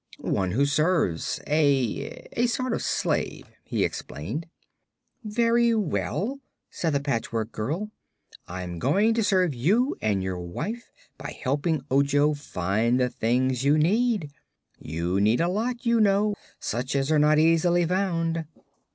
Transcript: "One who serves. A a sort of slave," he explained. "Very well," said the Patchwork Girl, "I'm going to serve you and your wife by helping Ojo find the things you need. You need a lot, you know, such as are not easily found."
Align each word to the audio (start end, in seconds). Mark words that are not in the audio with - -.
"One 0.17 0.49
who 0.53 0.65
serves. 0.65 1.39
A 1.45 2.27
a 2.33 2.47
sort 2.47 2.73
of 2.73 2.81
slave," 2.81 3.51
he 3.63 3.83
explained. 3.83 4.47
"Very 5.23 5.75
well," 5.75 6.39
said 6.71 6.93
the 6.93 6.99
Patchwork 6.99 7.51
Girl, 7.51 7.91
"I'm 8.47 8.79
going 8.79 9.13
to 9.13 9.23
serve 9.23 9.53
you 9.53 9.95
and 10.01 10.23
your 10.23 10.39
wife 10.39 10.89
by 11.19 11.37
helping 11.43 11.83
Ojo 11.91 12.33
find 12.33 12.99
the 12.99 13.09
things 13.11 13.63
you 13.63 13.77
need. 13.77 14.31
You 14.79 15.21
need 15.21 15.39
a 15.39 15.47
lot, 15.47 15.85
you 15.85 15.99
know, 16.01 16.33
such 16.59 16.95
as 16.95 17.11
are 17.11 17.19
not 17.19 17.37
easily 17.37 17.85
found." 17.85 18.45